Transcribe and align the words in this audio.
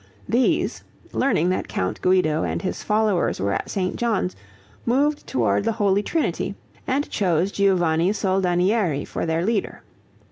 These, 0.27 0.83
learning 1.13 1.49
that 1.49 1.67
Count 1.67 2.01
Guido 2.01 2.41
and 2.41 2.63
his 2.63 2.81
followers 2.81 3.39
were 3.39 3.53
at 3.53 3.69
St. 3.69 3.97
John's, 3.97 4.35
moved 4.83 5.27
toward 5.27 5.63
the 5.63 5.73
Holy 5.73 6.01
Trinity, 6.01 6.55
and 6.87 7.07
chose 7.11 7.51
Giovanni 7.51 8.11
Soldanieri 8.11 9.05
for 9.05 9.27
their 9.27 9.45
leader. 9.45 9.83